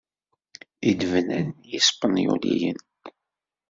I 0.89 0.91
d-bnan 0.99 1.47
yispenyulen. 1.71 2.77